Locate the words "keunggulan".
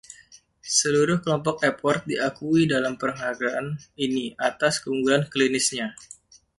4.83-5.23